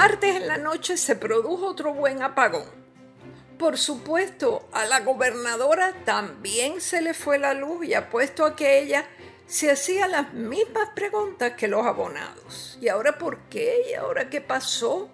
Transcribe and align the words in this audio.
martes 0.00 0.34
en 0.34 0.48
la 0.48 0.56
noche 0.56 0.96
se 0.96 1.14
produjo 1.14 1.66
otro 1.66 1.92
buen 1.92 2.22
apagón. 2.22 2.64
Por 3.58 3.76
supuesto, 3.76 4.66
a 4.72 4.86
la 4.86 5.00
gobernadora 5.00 5.92
también 6.06 6.80
se 6.80 7.02
le 7.02 7.12
fue 7.12 7.38
la 7.38 7.52
luz 7.52 7.84
y 7.84 7.92
apuesto 7.92 8.46
a 8.46 8.56
que 8.56 8.78
ella 8.78 9.04
se 9.46 9.70
hacía 9.70 10.08
las 10.08 10.32
mismas 10.32 10.88
preguntas 10.94 11.52
que 11.52 11.68
los 11.68 11.84
abonados. 11.84 12.78
¿Y 12.80 12.88
ahora 12.88 13.18
por 13.18 13.40
qué? 13.50 13.90
¿Y 13.90 13.92
ahora 13.92 14.30
qué 14.30 14.40
pasó? 14.40 15.10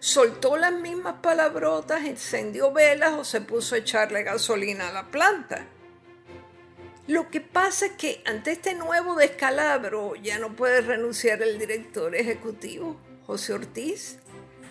¿Soltó 0.00 0.56
las 0.56 0.72
mismas 0.72 1.14
palabrotas, 1.22 2.04
encendió 2.04 2.72
velas 2.72 3.12
o 3.12 3.22
se 3.22 3.40
puso 3.40 3.76
a 3.76 3.78
echarle 3.78 4.24
gasolina 4.24 4.88
a 4.88 4.92
la 4.92 5.12
planta? 5.12 5.64
Lo 7.06 7.30
que 7.30 7.40
pasa 7.40 7.86
es 7.86 7.92
que 7.92 8.20
ante 8.26 8.50
este 8.50 8.74
nuevo 8.74 9.14
descalabro 9.14 10.16
ya 10.16 10.40
no 10.40 10.56
puede 10.56 10.80
renunciar 10.80 11.40
el 11.40 11.56
director 11.56 12.16
ejecutivo, 12.16 12.96
José 13.26 13.52
Ortiz, 13.54 14.18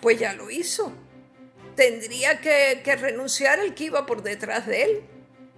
pues 0.04 0.18
ya 0.18 0.34
lo 0.34 0.50
hizo. 0.50 0.92
Tendría 1.76 2.38
que, 2.42 2.78
renunciar 2.94 3.58
el 3.58 3.74
que 3.74 3.84
iba 3.84 4.04
por 4.04 4.22
detrás 4.22 4.66
de 4.66 4.82
él, 4.82 5.02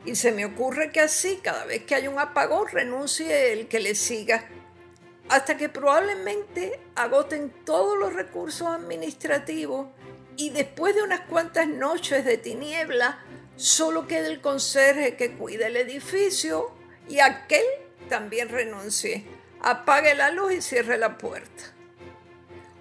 y 0.05 0.15
se 0.15 0.31
me 0.31 0.45
ocurre 0.45 0.93
que 0.93 1.01
así, 1.01 1.41
cada 1.43 1.65
vez 1.65 1.83
que 1.83 1.97
hay 1.97 2.07
un 2.07 2.21
apagón, 2.21 2.69
renuncie 2.69 3.53
el 3.53 3.67
que 3.67 3.81
le 3.81 3.97
siga, 3.97 4.49
hasta 5.29 5.57
que 5.57 5.69
probablemente 5.69 6.79
agoten 6.95 7.53
todos 7.65 7.99
los 7.99 8.13
recursos 8.13 8.69
administrativos 8.69 9.89
y 10.37 10.51
después 10.51 10.95
de 10.95 11.03
unas 11.03 11.23
cuantas 11.23 11.67
noches 11.67 12.25
de 12.25 12.39
tiniebla, 12.39 13.19
solo 13.57 14.07
quede 14.07 14.29
el 14.29 14.41
conserje 14.41 15.17
que 15.17 15.33
cuide 15.33 15.67
el 15.67 15.77
edificio 15.77 16.71
y 17.09 17.19
aquel 17.19 17.65
también 18.09 18.49
renuncie. 18.49 19.25
Apague 19.61 20.15
la 20.15 20.31
luz 20.31 20.53
y 20.53 20.63
cierre 20.63 20.99
la 20.99 21.19
puerta. 21.19 21.76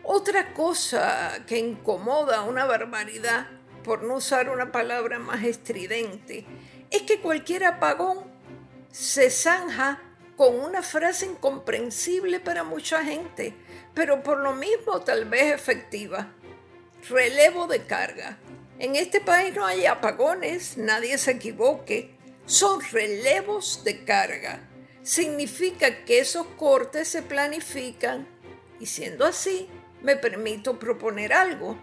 Otra 0.08 0.54
cosa 0.54 1.44
que 1.48 1.58
incomoda 1.58 2.44
una 2.44 2.66
barbaridad, 2.66 3.48
por 3.84 4.04
no 4.04 4.18
usar 4.18 4.50
una 4.50 4.72
palabra 4.72 5.18
más 5.18 5.44
estridente, 5.44 6.46
es 6.92 7.02
que 7.02 7.20
cualquier 7.20 7.66
apagón 7.66 8.20
se 8.92 9.32
zanja 9.32 10.00
con 10.38 10.60
una 10.60 10.84
frase 10.84 11.26
incomprensible 11.26 12.40
para 12.40 12.64
mucha 12.64 13.04
gente, 13.04 13.56
pero 13.96 14.22
por 14.22 14.38
lo 14.38 14.54
mismo 14.54 15.02
tal 15.02 15.26
vez 15.26 15.52
efectiva. 15.52 16.32
Relevo 17.10 17.66
de 17.66 17.88
carga. 17.88 18.38
En 18.78 18.96
este 18.96 19.22
país 19.22 19.56
no 19.56 19.66
hay 19.66 19.88
apagones, 19.88 20.78
nadie 20.78 21.18
se 21.18 21.32
equivoque. 21.32 22.16
Son 22.46 22.80
relevos 22.92 23.84
de 23.84 24.06
carga. 24.06 24.70
Significa 25.02 26.06
que 26.06 26.20
esos 26.20 26.46
cortes 26.58 27.08
se 27.08 27.24
planifican 27.24 28.28
y 28.80 28.86
siendo 28.86 29.26
así, 29.26 29.68
me 30.06 30.16
permito 30.16 30.78
proponer 30.78 31.34
algo. 31.34 31.76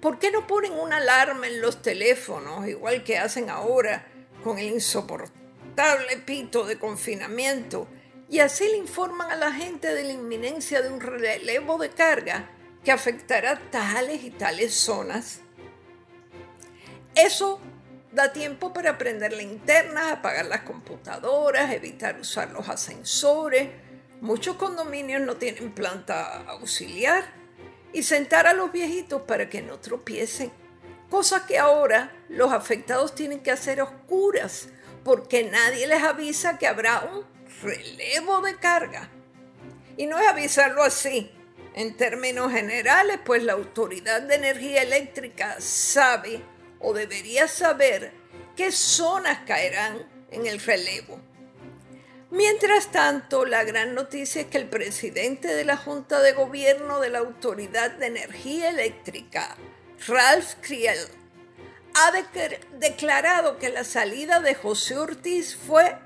¿Por 0.00 0.18
qué 0.18 0.30
no 0.30 0.46
ponen 0.46 0.72
una 0.72 0.96
alarma 0.96 1.46
en 1.46 1.60
los 1.60 1.82
teléfonos, 1.82 2.66
igual 2.66 3.04
que 3.04 3.18
hacen 3.18 3.50
ahora 3.50 4.06
con 4.42 4.58
el 4.58 4.70
insoportable 4.70 6.16
pito 6.24 6.64
de 6.64 6.78
confinamiento, 6.78 7.86
y 8.30 8.38
así 8.38 8.66
le 8.68 8.78
informan 8.78 9.30
a 9.30 9.36
la 9.36 9.52
gente 9.52 9.94
de 9.94 10.04
la 10.04 10.12
inminencia 10.12 10.80
de 10.80 10.88
un 10.88 11.00
relevo 11.00 11.76
de 11.76 11.90
carga 11.90 12.48
que 12.82 12.90
afectará 12.90 13.60
tales 13.70 14.24
y 14.24 14.30
tales 14.30 14.72
zonas? 14.72 15.40
Eso 17.14 17.60
da 18.12 18.32
tiempo 18.32 18.72
para 18.72 18.96
prender 18.96 19.34
linternas, 19.34 20.12
apagar 20.12 20.46
las 20.46 20.62
computadoras, 20.62 21.70
evitar 21.70 22.18
usar 22.18 22.50
los 22.50 22.66
ascensores. 22.70 23.68
Muchos 24.20 24.56
condominios 24.56 25.22
no 25.22 25.36
tienen 25.36 25.72
planta 25.72 26.42
auxiliar 26.42 27.24
y 27.92 28.02
sentar 28.02 28.46
a 28.46 28.52
los 28.52 28.70
viejitos 28.70 29.22
para 29.22 29.48
que 29.48 29.62
no 29.62 29.78
tropiecen. 29.78 30.52
Cosa 31.08 31.46
que 31.46 31.58
ahora 31.58 32.12
los 32.28 32.52
afectados 32.52 33.14
tienen 33.14 33.40
que 33.40 33.50
hacer 33.50 33.80
oscuras 33.80 34.68
porque 35.04 35.44
nadie 35.44 35.86
les 35.86 36.02
avisa 36.02 36.58
que 36.58 36.66
habrá 36.66 37.00
un 37.00 37.24
relevo 37.62 38.42
de 38.42 38.56
carga. 38.56 39.08
Y 39.96 40.06
no 40.06 40.18
es 40.18 40.28
avisarlo 40.28 40.82
así. 40.82 41.30
En 41.74 41.96
términos 41.96 42.52
generales, 42.52 43.18
pues 43.24 43.42
la 43.42 43.54
Autoridad 43.54 44.20
de 44.22 44.34
Energía 44.34 44.82
Eléctrica 44.82 45.56
sabe 45.60 46.42
o 46.78 46.92
debería 46.92 47.48
saber 47.48 48.12
qué 48.54 48.70
zonas 48.70 49.40
caerán 49.46 50.06
en 50.30 50.46
el 50.46 50.60
relevo. 50.60 51.20
Mientras 52.30 52.92
tanto, 52.92 53.44
la 53.44 53.64
gran 53.64 53.94
noticia 53.94 54.42
es 54.42 54.46
que 54.46 54.58
el 54.58 54.68
presidente 54.68 55.48
de 55.48 55.64
la 55.64 55.76
Junta 55.76 56.20
de 56.20 56.32
Gobierno 56.32 57.00
de 57.00 57.10
la 57.10 57.18
Autoridad 57.18 57.90
de 57.90 58.06
Energía 58.06 58.70
Eléctrica, 58.70 59.56
Ralph 60.06 60.54
Kriel, 60.60 60.98
ha 61.94 62.12
declarado 62.78 63.58
que 63.58 63.70
la 63.70 63.82
salida 63.82 64.38
de 64.38 64.54
José 64.54 64.96
Ortiz 64.96 65.56
fue 65.56 65.98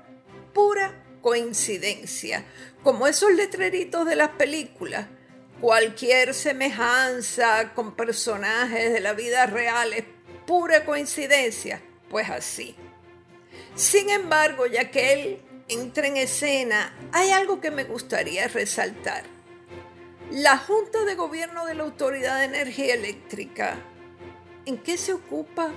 pura 0.51 0.99
coincidencia, 1.21 2.43
como 2.83 3.05
esos 3.05 3.31
letreritos 3.31 4.07
de 4.07 4.15
las 4.15 4.29
películas. 4.29 5.05
Cualquier 5.61 6.33
semejanza 6.33 7.73
con 7.75 7.95
personajes 7.95 8.93
de 8.93 8.99
la 8.99 9.13
vida 9.13 9.45
real 9.45 9.93
es 9.93 10.05
pura 10.47 10.85
coincidencia, 10.85 11.83
pues 12.09 12.31
así. 12.31 12.75
Sin 13.75 14.09
embargo, 14.09 14.65
ya 14.65 14.89
que 14.89 15.13
él 15.13 15.41
entra 15.67 16.07
en 16.07 16.17
escena, 16.17 16.93
hay 17.11 17.31
algo 17.31 17.59
que 17.59 17.71
me 17.71 17.83
gustaría 17.83 18.47
resaltar. 18.47 19.23
La 20.31 20.57
Junta 20.57 21.05
de 21.05 21.15
Gobierno 21.15 21.65
de 21.65 21.75
la 21.75 21.83
Autoridad 21.83 22.39
de 22.39 22.45
Energía 22.45 22.93
Eléctrica, 22.93 23.77
¿en 24.65 24.77
qué 24.77 24.97
se 24.97 25.13
ocupa? 25.13 25.71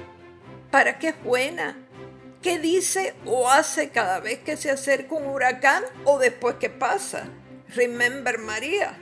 ¿Para 0.71 0.99
qué 0.99 1.09
es 1.09 1.23
buena? 1.23 1.77
¿Qué 2.43 2.59
dice 2.59 3.15
o 3.25 3.49
hace 3.49 3.91
cada 3.91 4.21
vez 4.21 4.39
que 4.41 4.57
se 4.57 4.71
acerca 4.71 5.15
un 5.15 5.27
huracán 5.27 5.85
o 6.05 6.19
después 6.19 6.57
que 6.57 6.71
pasa? 6.71 7.29
Remember 7.75 8.39
María. 8.39 8.99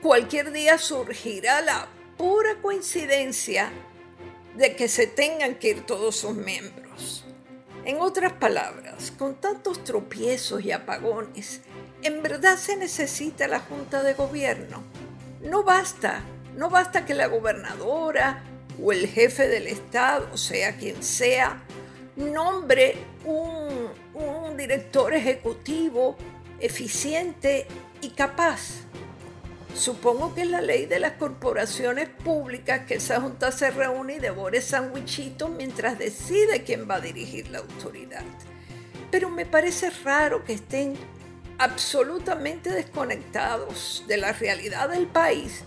Cualquier 0.00 0.52
día 0.52 0.78
surgirá 0.78 1.60
la 1.60 1.88
pura 2.16 2.56
coincidencia 2.62 3.72
de 4.56 4.76
que 4.76 4.88
se 4.88 5.06
tengan 5.06 5.56
que 5.56 5.70
ir 5.70 5.86
todos 5.86 6.16
sus 6.16 6.34
miembros. 6.34 7.23
En 7.86 8.00
otras 8.00 8.32
palabras, 8.32 9.12
con 9.18 9.34
tantos 9.34 9.84
tropiezos 9.84 10.64
y 10.64 10.72
apagones, 10.72 11.60
en 12.02 12.22
verdad 12.22 12.56
se 12.56 12.76
necesita 12.76 13.46
la 13.46 13.60
Junta 13.60 14.02
de 14.02 14.14
Gobierno. 14.14 14.82
No 15.42 15.64
basta, 15.64 16.22
no 16.56 16.70
basta 16.70 17.04
que 17.04 17.12
la 17.12 17.26
gobernadora 17.26 18.42
o 18.82 18.90
el 18.90 19.06
jefe 19.06 19.48
del 19.48 19.66
Estado, 19.66 20.34
sea 20.38 20.76
quien 20.76 21.02
sea, 21.02 21.62
nombre 22.16 22.96
un, 23.26 23.90
un 24.14 24.56
director 24.56 25.12
ejecutivo 25.12 26.16
eficiente 26.60 27.66
y 28.00 28.10
capaz. 28.10 28.84
Supongo 29.74 30.34
que 30.34 30.42
es 30.42 30.48
la 30.48 30.60
ley 30.60 30.86
de 30.86 31.00
las 31.00 31.12
corporaciones 31.14 32.08
públicas 32.08 32.86
que 32.86 32.94
esa 32.94 33.20
junta 33.20 33.50
se 33.50 33.72
reúne 33.72 34.14
y 34.14 34.18
devore 34.20 34.60
sandwichitos 34.60 35.50
mientras 35.50 35.98
decide 35.98 36.62
quién 36.62 36.88
va 36.88 36.96
a 36.96 37.00
dirigir 37.00 37.48
la 37.48 37.58
autoridad. 37.58 38.22
Pero 39.10 39.30
me 39.30 39.46
parece 39.46 39.90
raro 40.04 40.44
que 40.44 40.52
estén 40.52 40.94
absolutamente 41.58 42.70
desconectados 42.70 44.04
de 44.06 44.16
la 44.16 44.32
realidad 44.32 44.88
del 44.90 45.08
país 45.08 45.62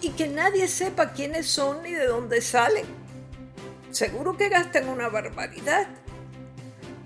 y 0.00 0.10
que 0.10 0.26
nadie 0.26 0.66
sepa 0.66 1.12
quiénes 1.12 1.46
son 1.46 1.84
ni 1.84 1.92
de 1.92 2.06
dónde 2.06 2.40
salen. 2.40 2.86
Seguro 3.92 4.36
que 4.36 4.48
gastan 4.48 4.88
una 4.88 5.08
barbaridad. 5.08 5.86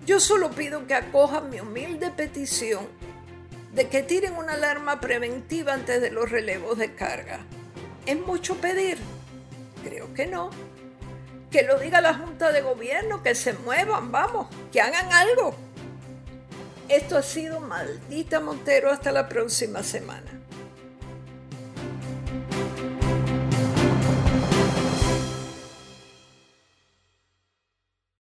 Yo 0.07 0.21
solo 0.21 0.51
pido 0.51 0.87
que 0.87 0.95
acojan 0.95 1.51
mi 1.51 1.61
humilde 1.61 2.11
petición 2.11 2.87
de 3.75 3.89
que 3.89 4.03
tiren 4.03 4.35
una 4.35 4.55
alarma 4.55 5.01
preventiva 5.01 5.75
antes 5.75 6.01
de 6.01 6.11
los 6.11 6.31
relevos 6.31 6.79
de 6.79 6.95
carga. 6.95 7.41
¿Es 8.07 8.19
mucho 8.19 8.57
pedir? 8.57 8.99
Creo 9.85 10.13
que 10.15 10.27
no. 10.27 10.51
Que 11.51 11.63
lo 11.63 11.79
diga 11.79 12.01
la 12.01 12.15
Junta 12.15 12.53
de 12.53 12.61
Gobierno, 12.61 13.23
que 13.23 13.35
se 13.35 13.53
muevan, 13.53 14.13
vamos, 14.13 14.49
que 14.73 14.81
hagan 14.81 15.13
algo. 15.13 15.55
Esto 16.89 17.19
ha 17.19 17.23
sido 17.23 17.61
Maldita 17.61 18.41
Montero 18.41 18.91
hasta 18.91 19.11
la 19.11 19.29
próxima 19.29 19.83
semana. 19.83 20.31